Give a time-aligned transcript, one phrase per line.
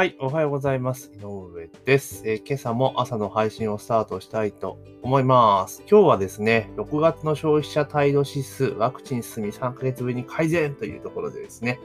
[0.00, 1.12] はい、おはようございます。
[1.14, 5.82] 井上です、えー今朝も朝の配信をスタートしたいと思います。
[5.86, 11.80] 今日はですね、6月の消費者態度指数、ワクチン進み3ヶ月ぶりに改善というところでですね、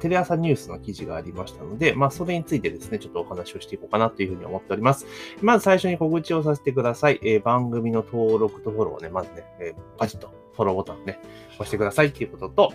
[0.00, 5.06] テレ朝ニュースの記事がありましたので、まあ、それについてですね、ちょっとお話をしていこうかなというふうに思っております。
[5.40, 7.20] まず最初に告知をさせてください。
[7.22, 11.20] えー番組の登録とフォローをね、まずね、えーパチッとフォローボタンね、
[11.52, 12.72] 押してくださいっていうことと、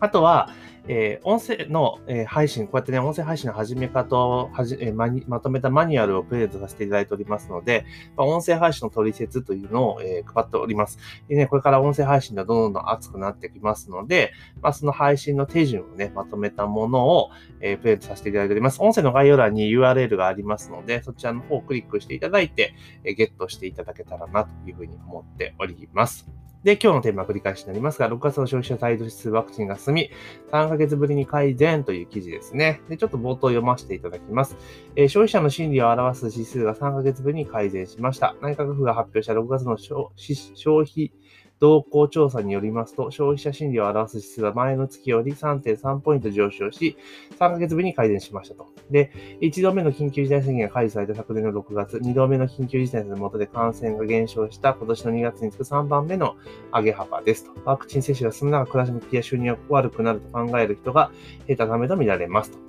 [0.00, 0.50] あとは、
[0.88, 7.84] えー音声の、えー配信、こうやってね、音声配信の始め方をはじ、えーままとめたマニュアルをプレゼントさせていただいておりますので、
[8.16, 10.98] まあ音声配信の取説というのを、えー配っております。
[11.28, 18.80] でね、これから音声配信がどんどんどん熱くなってきますので、まあ、その配信の手順をね、まとめたものを、えープレゼントさせていただいております。
[18.82, 26.45] 音声の概要欄に URL がありますので、そちらの方をクリックしていただいて、えーゲットしていただけたらなというふうに思っております。
[26.66, 30.10] で、今日のテーマは繰り返しになりますが、6月の消費者態度指数ワクチンが進み、
[30.50, 32.80] 3ヶ月ぶりに改善という記事ですね。
[32.88, 34.56] で、ちょっと冒頭読ませていただきます。
[34.96, 38.34] えー消費者の心理を表す指数が3ヶ月ぶりに改善しました。
[38.42, 41.12] 内閣府が発表した6月の消し消費
[41.58, 46.96] 動向調査によりますと、消費者心理を表す指数は前の月より3.3ポイント上昇し、
[47.32, 48.66] 3ヶ月ぶりに改善しましたと。
[48.90, 56.36] で、1度目の緊急事態宣言が解除された昨年の6月、2度目の緊急事態の下で感染が減少した今年の2月に次ぐ3番目の
[56.72, 57.52] 上げ幅ですと。
[57.64, 61.10] ワクチン接種が進む中、暮らし向きや収入が悪くなると考える人が
[61.46, 62.65] 減ったためと見られますと。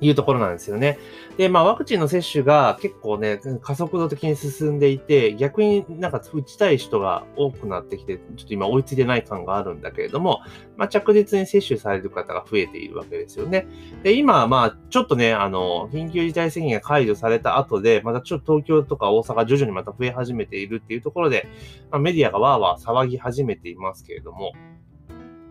[0.00, 0.98] いうところなんですよね。
[1.36, 10.40] で、まあ、ワクチンの接種が結構ね、加速度的に進んでいて、逆になんか打ちたい人が多くなってきて、ちょっと今追いついてない感があるんだけれども、
[10.76, 13.66] まあ、着実に接種される方が増えているわけですよね。
[14.02, 21.46] で、今、まあ、ちょっとね、あの、緊急事態宣言が解除された後で、またちょっと東京とか大阪徐々にまた増え始めているっていうところで、
[21.90, 24.52] まあ、メディアがわーわー騒ぎ始めていますけれども、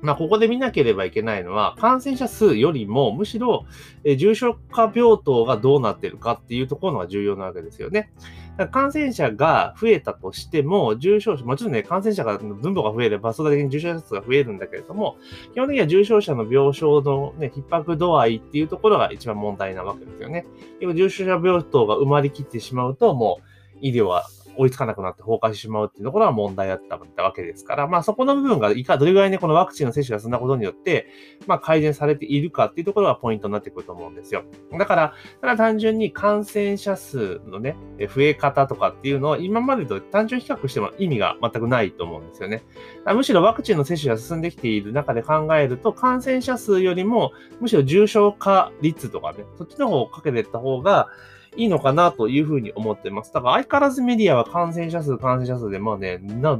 [0.02, 3.66] まあ、ここで見なければいけないのは、感染者数よりも、むしろ、
[4.04, 8.12] え重症化病棟がどうなってるかっていうところが重要なわけですよね。
[8.58, 15.18] だから感染者が増えたとしても、重症者、もちろんね、感染者が分母が増えれば、それだけに重症者数が増えるんだけれども、
[15.54, 20.46] 基本的には重症者の病床の、ね、逼迫度合いっていうところが一番問題なわけですよね。
[20.82, 24.26] 重症者病棟が埋まりきってしまうと、もう医療は
[24.60, 26.82] 追いつかなくなって崩壊してしまうっていうところは問題だっ
[27.16, 31.08] たわけですから、まあそこの部分がいか、どれぐらいね、このワクチンの接種が進んだことによって、
[31.48, 34.44] まあ改善されているかっていうところがポイントになってくると思うんですよ。
[34.78, 37.78] だから、ただ単純に感染者数のね、
[38.14, 42.64] 増え方とかっていうのを今までと単純比較しても意味が全くないと思うんですよね。
[43.06, 47.32] むしろワクチンの接種が進んできている中で考えると、感染者数よりも、
[47.62, 51.08] むしろ重症化率とかね、そっちの方をかけていった方が、
[51.56, 53.34] いいのかなというふうに思ってます。
[53.34, 56.60] だから相変わらずメディアは感染者数、感染者数で、まあね、な、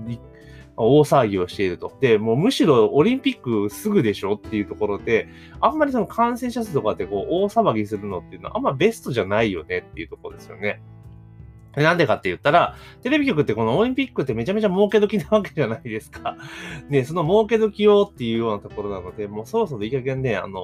[0.82, 1.92] 大騒ぎをしていると。
[2.00, 5.28] で、もうむしろオリンピックすぐでしょっていうところで、
[5.60, 10.82] あんまりその感染者数とかってこう大騒ぎするのっていうのはあんまベストじゃないよねっていうところですよね。
[11.76, 16.38] なんでかって言ったら、テレビ局ってこのオリンピックってめちゃめちゃ儲け時なわけじゃないですか。
[16.90, 20.62] ね、その儲け時をっていうようなところなので、もうそろそろいい加減ね、あの、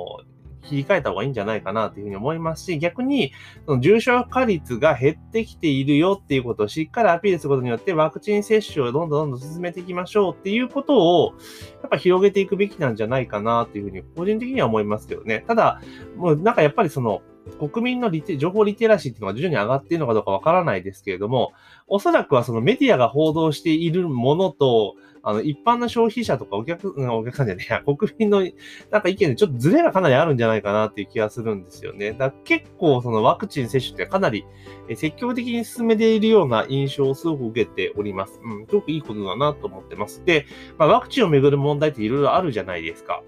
[0.66, 3.32] 切り替えた方がいいんじゃないかなというふうに思いますし、逆に、
[3.66, 11.34] その重症化率が減ってきているよっていうことをしっかりアピールすることによって、ワクチン接種をどんどんどんどん進めていきましょうっていうことを、
[11.82, 15.44] やっぱ広げていくべきなんじゃないかなというふうに、個人的には思いますけどね。
[15.48, 15.82] ただ、
[16.18, 17.22] もうなんかやっぱりその、
[17.60, 21.54] 国民のリテ情報リテラシーっていうのが徐々に上がっているのかどうかわからないですけれども、
[21.88, 24.96] おそらくはそのメディアが報道しているものと、
[25.28, 28.48] あの、一般の消費者とかお客、うんお客さんじゃねえや、 国民の
[28.92, 32.14] なんか意見でちょっとズレがかなりあるんじゃないかなっていう気がするんですよね。
[32.14, 34.46] だ結構そのワクチン接種ってかなり
[34.94, 38.40] 積極的に進めているような印象をすごく受けております。
[38.44, 40.24] うん、すごくいいことだなと思ってます。
[40.26, 40.46] で、
[40.78, 43.24] まあ、ワクチンをめぐる問題っていろいろあるじゃないですか。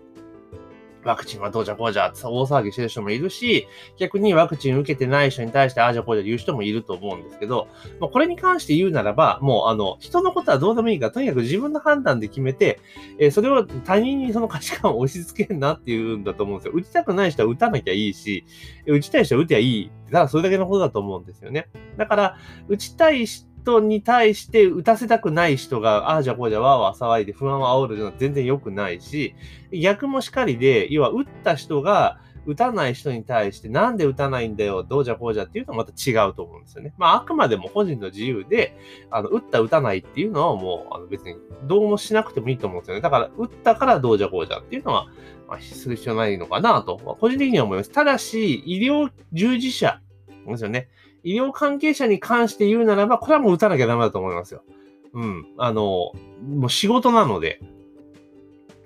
[1.07, 7.67] ワクチンはどうじゃこうじゃって大騒ぎしてる人もいるし、逆にワクチン受けてない人に対してああじゃこうじゃ言う人もいると思うんですけど、
[7.99, 12.79] もうこれに関して言うならば、もうあの、人のことはどうでもいいから、とにかく自分の判断で決めて、
[13.19, 16.73] えーそれを他人にその価値観を押し付けるなっていうんだと思うんですよ。
[16.73, 18.45] 打ちたくない人は打たなきゃいいし、
[18.87, 19.91] 打ちたい人は打てばいい。
[20.11, 21.67] ただそれだけのことだと思うんですよね。
[21.97, 22.37] だから、
[22.67, 23.46] 打ちたい人
[23.79, 29.35] に対して打たせたくない人が、ああじゃこうじゃわーわー騒いで不安を煽るのは全然良くないし、
[29.71, 36.93] 逆もしかりで、要は打った人が、打たない人に対して、なんで打たないんだよ、どうじゃこうじゃっていうのはまた違うと思うんですよね。
[36.97, 38.77] まあ、あくまでも個人の自由で、
[39.11, 43.01] あの、打った、打たないっていうのはもう、あの別にどうもしなくてもいいと思うんですよね。
[43.01, 45.07] だから、打ったからどうじゃこうじゃっていうのは、
[45.49, 47.91] まあ、する必要ないのかなと、個人的には思います。
[47.91, 49.99] ただし、医療従事者
[50.47, 50.87] ですよね。
[51.27, 54.63] 医療関係者に関して言うならば、これはもう打たなきゃダメだと思いますよ。
[55.13, 55.45] うん。
[55.57, 57.59] あの、もう仕事なので。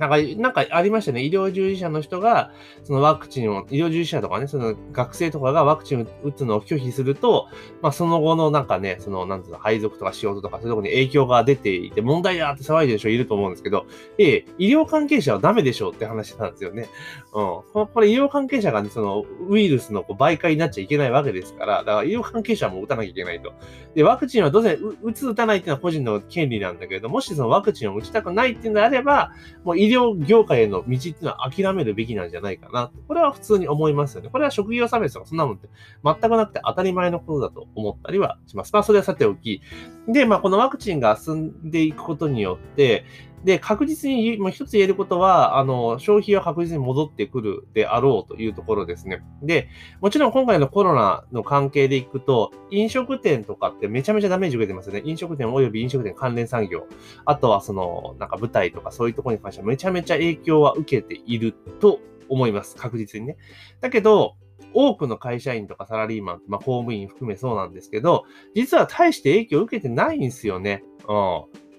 [0.01, 1.24] なんか、なんかありましたね。
[1.24, 2.51] 医療従事者の人が、
[2.83, 7.48] そのワクチンを、医療従事者とかね、その学生とかがワクチンを打つのを拒否すると、
[7.83, 13.86] まあその後のなんかね、その、なんつうの、配属とか仕事とかそういうところに影響が出ていて、問題だって騒いでる人いると思うんですけど、
[14.18, 16.89] ええ、医療関係者はダメでしょうって話なんですよね。
[17.33, 17.88] うん。
[17.88, 23.54] これ医療関係者がね、その、ウイルスのこう媒介になっちゃいけないわけですから、だから医療関係者も打たなきゃいけないと。
[23.94, 29.31] で、ワクチンはどうせ打つ打たないっていうのは個人の権利なんだけれど、もしそのワクチンを打ちたくないっていうのであれば、
[29.63, 32.91] もう医療業界への道っていうのは諦めるべきなんじゃないかな。
[33.07, 34.29] これは普通に思いますよね。
[34.29, 35.69] これは職業差別とかそんなもんって
[36.03, 38.73] 全くなくて当たり前のことだと思ったりはします。
[38.73, 39.61] まあそれはさておき。
[40.07, 43.05] で、まあこのワクチンが進んでいくことによって、
[43.43, 49.23] で、確実に、まあ、一つ言えることは、あの、消費は確実に戻ってくるであろうというところですね。
[49.41, 55.01] で、もちろん今回のコロナの関係でいくと、飲食店とかってめちゃめちゃダメージ受けてますよね。
[55.05, 56.85] 飲食店及び飲食店関連産業。
[57.25, 61.99] あとはその、なんか舞台とかそういうところに関してはめちゃめちゃ影響は受けていると
[62.29, 62.75] 思います。
[62.75, 63.37] 確実にね。
[63.79, 64.35] だけど、
[64.73, 68.23] 多くの会社員とかサラリーマン、まあ公務員含めそうなんですけど、
[68.55, 70.83] 実は大して影響を受けてないんですよね。
[71.07, 71.70] うん。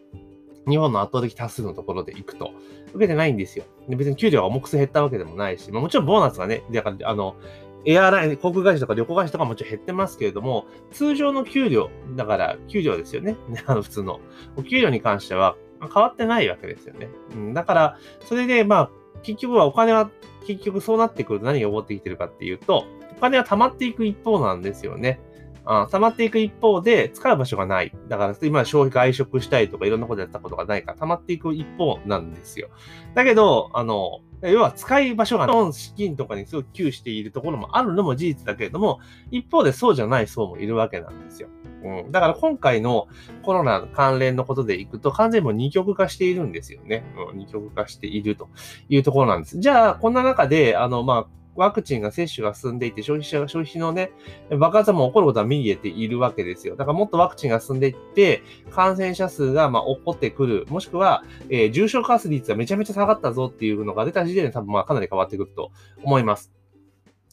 [0.69, 2.53] 日本の圧倒的多数のところで行くと、
[2.95, 3.65] 受けてないんですよ。
[3.89, 7.37] で別に給料が重くせ減ったわけでもないし、まあ、もちろんボーナスがね、だから、あの、
[7.85, 13.37] エアライン、航空会社とか旅行会社とかもちろん減ってますけれども、通常の給料、だから給料ですよね。
[13.67, 14.21] あの普通の。
[14.57, 17.09] お給料に関しては変わってないわけですよね。
[17.35, 18.91] うん、だから、それでまあ、
[19.23, 20.11] 結局はお金は、
[20.47, 22.85] 結局そうなってくると何が起こってきてるかっていうと、
[23.17, 25.21] お金は溜まっていく一方なんですよね。
[25.65, 27.93] あ溜まっていく一方で、使う場所がない。
[28.09, 32.69] だから、今消費外食したいとかいろんなことやったことがないから、溜まっていく一方なんですよ。
[33.15, 35.73] だけど、あの、要は使い場所がない。
[35.73, 38.99] 資金とかにすごく窮しているところもあるのも事実だけれども、
[39.31, 41.49] 一方でそうじゃない層もいるわけなんですよ。
[41.85, 43.09] うん、だから今回の
[43.43, 47.05] コロナ関連のことでいくと完全にもう二極化しているんですよね。
[47.31, 48.49] うん、二極化していると
[48.89, 49.61] いうところなんです。
[49.61, 54.11] じゃあ、こんな中で、あの、まあ、ワクチンが接種が進んでいて、消費者が消費のね、
[54.59, 56.77] 爆発も起こることは見えているわけですよ。
[56.77, 65.71] だからもっとワクチンが進んでいって、感染者数がまあ起こってくる、もしくは、えー、重症化率がめちゃめちゃ下がったぞっていうのが出た時点で多分まあかなり変わってくると
[66.03, 66.62] 思います。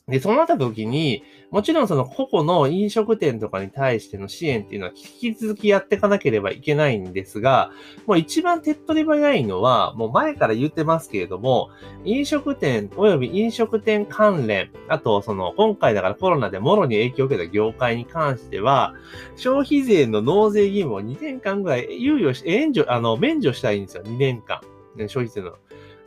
[0.10, 7.72] で、そうなった時に、もちろんその個々の飲食店とかに対しての支援っていうのは引き続きやっていかなければいけないんですが、
[8.06, 11.70] もう一番手っ取り早いのは、もう前から言ってますけれども、
[12.04, 18.94] 飲食店及び飲食店関連、あとその今回だからコロナでもろに影響を受けた業界に関しては、
[19.36, 24.04] 消費税の納税義務を2年間ぐらい猶予し、援助、あの、免除したいんですよ。
[24.04, 24.62] 2年間。
[25.08, 25.52] 消費税の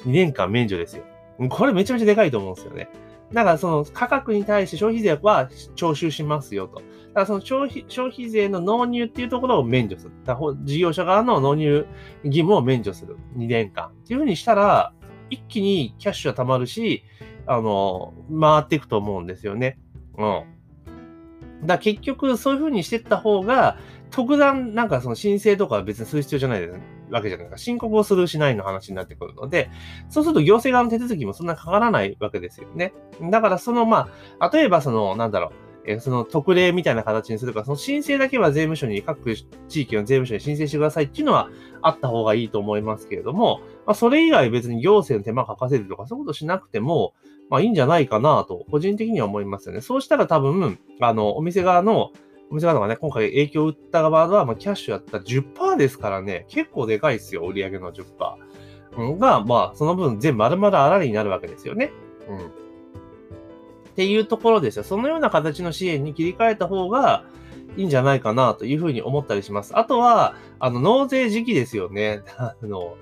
[0.04, 1.04] 2年間免除ですよ。
[1.48, 2.88] これめちゃめちゃでかいと思うんですよね。
[3.32, 6.76] だからその価格に対して消費税は徴収しますよと。
[6.76, 6.86] だか
[7.20, 10.12] らその消費消費税の納入っていうところを免除する。
[10.24, 11.86] だ事業者側の納入
[12.24, 13.16] 義務を免除する。
[13.36, 13.88] 2年間。
[13.88, 14.92] っていうふうにしたら、
[15.30, 17.04] 一気にキャッシュは溜まるし、
[17.46, 19.78] あの、回っていくと思うんですよね。
[20.18, 21.66] うん。
[21.66, 23.78] だ結局そういうふうにしていった方が、
[24.10, 26.80] 特段なんかその申請とかは別にする必要じゃないです
[27.12, 27.58] わけじゃないか。
[27.58, 29.70] 申告をするしないの話になってくるので、
[30.08, 32.92] そうすると行政側の手続きもそんなかからないわけですよね。
[33.30, 35.52] だからそのまあ、例えばその、なんだろう、
[35.84, 41.50] えその特例みたいな形にするか、その申請だけは税務署に、各地域の税務署に申請してくださいっていうのは
[41.82, 47.14] あった方がいいと思いますけれども、まあ、それ以外別に行政の手間かかせるとか、そういうことしなくても、
[47.50, 49.80] まあいいんじゃないかなと、個人的には思いますよね。
[49.80, 52.12] そうしたら多分、あの、お店側の
[52.52, 59.18] お店側がね、今回影響を打った側は、まあ、キャッシュやった10%ですからね、結構でかいですよ、売上の10%。
[59.18, 61.92] が、まあ、その分全部丸々あらりになるわけですよね。
[62.28, 62.38] うん。
[62.38, 62.40] っ
[63.96, 64.84] ていうところですよ。
[64.84, 67.24] そのような形の支援に切り替えた方が
[67.78, 69.78] いいんじゃないかなというふうに思ったりします。
[69.78, 72.20] あとは、あの、納税時期ですよね。
[72.36, 72.98] あの、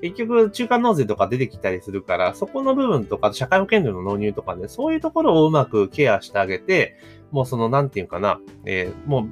[0.00, 6.96] 結局、中間納税とか出てきたりするから、そこの部分とか、社会保険料の納入とかね、そういうところをうまくケアしてあげて、
[7.34, 9.28] もうその、なんていうかな、えー、もう、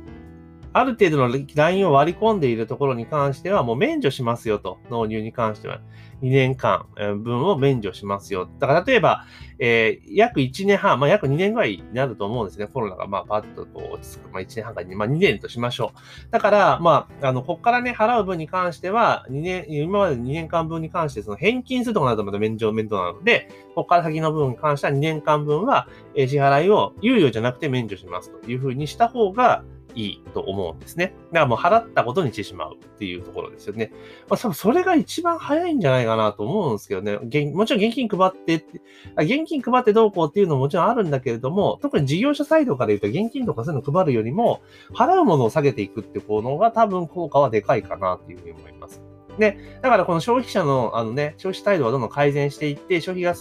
[0.72, 5.80] ある程度のラインを割り込んでいるところに関しては、もう免除しますよと、納入に関しては。
[6.22, 8.48] 2年間分を免除しますよ。
[8.60, 9.26] だから例えば、
[9.58, 12.68] えー、約1年半、まあ、約2年ぐらいになると思うんですね。
[12.68, 14.30] コロナがまあパッとこう落ち着く。
[14.30, 16.30] まあ、1年半か2、まあ、2年としましょう。
[16.30, 29.64] だから、まあ、あの、こっからね、払う分に関しては、2年、今まで2年間分に関して、その返金するとかなるとまた免除面倒なので、こっから先の分に関しては2年間分は、え支払いを猶予じゃなくて免除しますというふうにした方が、
[29.94, 31.14] いいと思うんですね。
[31.32, 33.92] だからもう払ったことにしてしまうっていうところですよね。
[34.28, 37.16] まあ、多分それが一番早いんじゃないかなと思うんですけどね。
[37.52, 38.80] もちろん現金配ってって、
[39.18, 44.62] 現金配ってどうこうっていうのももちろんあるんだけれども、特に事業者サイドから言うと現金とかそういうの配るよりも、
[44.94, 49.11] 払うものを下げていくっていうのが多分効果はでかいかなっていうふうに思います。
[49.38, 53.34] で、だからこの消費者の、あのね、消費態度はどんどん改善していって、消費が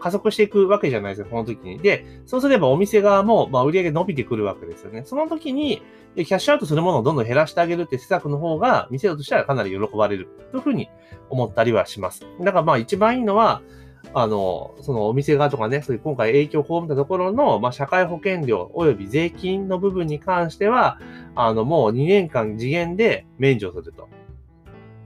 [0.00, 1.78] 加速していくわけじゃないですか、この時に。
[1.78, 5.02] で、そうすればお店側も、まあ、売り上げ伸びてくるわけですよね。
[5.04, 5.82] その時に、
[6.16, 10.88] キャッシュアウトするものをどんどん減らしてあげるって施策の方が、店としてはかなり喜ばれるというふうに
[11.30, 12.26] 思ったりはします。
[12.40, 13.62] だからまあ一番いいのは、
[14.14, 20.98] あの、そのお店側とかね、そういう今回影響を被ったところの、まあ、社会保険料及び税金の部分に関しては、
[21.34, 24.08] あの、もう2年間次元で免除すると。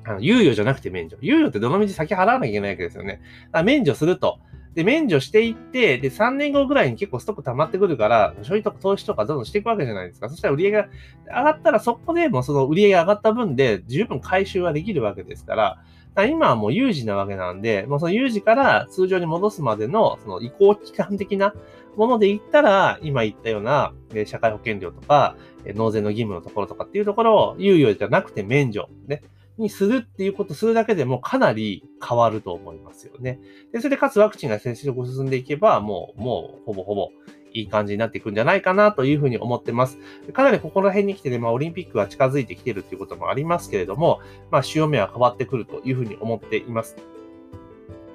[0.06, 1.16] あの、猶予じゃなくて免除。
[1.22, 3.20] 猶予ってどのみち先払わなきゃいけないわけですよね。
[3.46, 4.38] だから免除すると。
[4.74, 10.28] で、免除していって、で、3年後ぐらいに結構ストック溜まってくるから、消費とか投資とかどんどんしていくわけじゃないですか。
[10.28, 10.88] そしたら売り上げが
[11.26, 15.82] 上がったら、そこでもその売り上げが上がった分で十分回収はできるわけですから、
[16.16, 21.54] から今はもう有事なわけなんで、もうその有事から通常に戻すまでのその移行期間的な
[21.96, 23.92] もので言ったら、今言ったような
[24.24, 25.36] 社会保険料とか
[25.66, 29.22] 納税の義務のところとかっていうところを猶予じゃなくて免除、ね、
[29.58, 33.40] にするっていうことするだけでもかなり変わると思いますよね。
[33.72, 37.10] で、それでかつワクチンが接種が進んでいけば、もう、もう、ほぼほぼ
[37.52, 39.98] いい感じになっていくんじゃないかなというふうに思ってます。
[40.32, 44.20] かなりここら辺に来てね、まあ、オリンピックが近づいてきてるっていうこともありますけれども、
[44.50, 46.96] まあ、潮目は変わってくるというふうに思っています。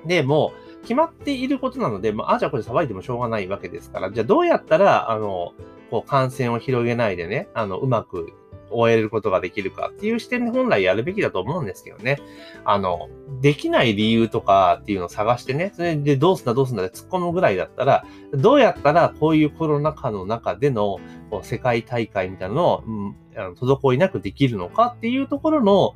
[0.06, 5.54] で、もう、決まっていることなので、まあ、あ、じゃあこれ騒いでもしょうがないわけですから、じゃあどうやったら、あの、
[5.90, 8.34] こう感染を広げないでね、あの、うまく
[8.72, 12.20] 終えることができるかっていう視点で本来やるべきだと思うんですけどね。
[12.66, 13.10] あの、
[13.42, 21.00] できない理由とかっていうのを探してね、それでどうすんだどうすんだで突っ込むぐらいだったら、どうやったらこういうコロナ禍の中での
[21.44, 25.96] 世界大会みたいなのを、うん、あの滞りなくできるのかっていうところの、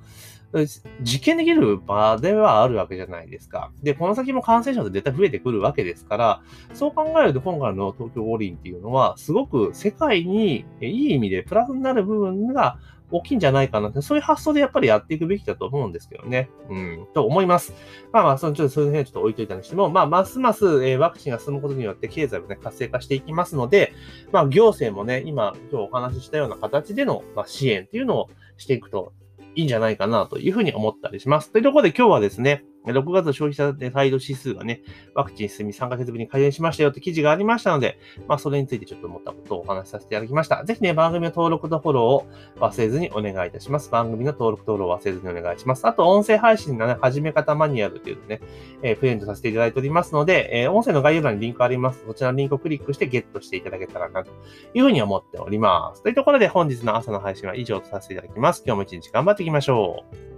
[1.02, 3.72] 実験できる場ではあるわけじゃないですか。
[3.84, 6.42] で、この先も感染者って絶対増えてくるわけですから、
[6.74, 12.78] そう考えると今回の東京五輪っていうのは、すごく世界にいい意味でプラスになる部分が
[13.12, 16.50] 大きいんじゃないかなって、そういう発想でやっぱりやっていくべきだと思うんですけどね。
[16.70, 17.74] うん、と思います。
[18.12, 23.94] まあまあ、そのちょっとそういう辺ちょっと置いといたにしても、まあ、ますます、えー、ワクチンが進むことによって経済もね、活性化していきますので、
[24.32, 29.14] まあ、行政もね、今、今日お話ししたような形での、まあ、支援っていうのをしていくと
[29.56, 31.52] いいんじゃないかなというふうに思ったりします。
[31.52, 34.82] というところで今日はですね、6月の消費者態度指数がね、
[35.14, 40.64] ワクチン進み3ヶ月ぶりに改善しましたよって記事がありましたので、まあそれについてちょっと思ったことをお話しさせていただきました。
[40.64, 42.28] ぜひね、番組の登録とフォローを
[42.60, 43.90] 忘れずにお願いいたします。
[43.90, 45.86] 番組の登録とフォローを忘れずにお願いします。
[45.88, 48.42] あと、音声配信のね、始め方マニュアルというのね、
[48.82, 52.04] えー、プレゼントさせていただいておりますので、えー、音声の概要欄にリンクあります。
[52.06, 54.32] そちらのリンクをクリックしてゲットしていただけたらなと
[54.74, 56.04] いうふうに思っております。
[56.04, 58.64] というところで本日の朝の配信は以上とさせていただきます。
[58.66, 60.35] 今日も一日頑張っていきましょう。